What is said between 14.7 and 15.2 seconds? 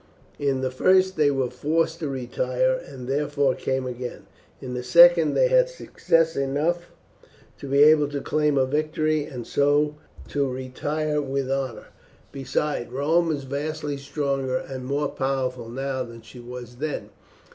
more